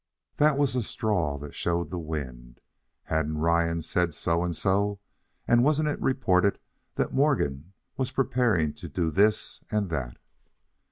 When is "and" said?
4.43-4.55, 5.47-5.63, 9.69-9.91